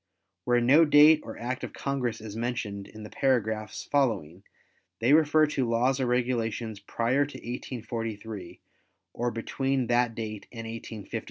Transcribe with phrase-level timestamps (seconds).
[0.45, 4.41] Where no date or Act of Congress is mentioned in the paragraphs following,
[4.97, 8.61] they refer to laws or regulations prior to 1843
[9.13, 11.19] or between that date and 1857.